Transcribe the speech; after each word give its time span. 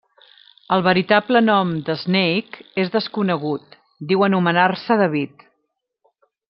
El 0.75 0.83
veritable 0.85 1.41
nom 1.49 1.75
de 1.89 1.97
Snake 2.05 2.65
és 2.85 2.91
desconegut, 2.97 3.79
diu 4.13 4.29
anomenar-se 4.29 4.99
David. 5.07 5.49